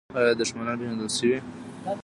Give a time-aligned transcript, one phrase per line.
[0.17, 1.37] آیا دښمنان پیژندل شوي؟